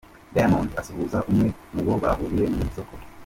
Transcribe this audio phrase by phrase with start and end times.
[0.33, 2.93] Diamond asuhuza umwe mu bo bahuriye mu isoko.